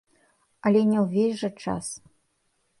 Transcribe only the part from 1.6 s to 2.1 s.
час.